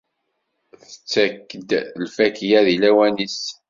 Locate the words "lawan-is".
2.83-3.41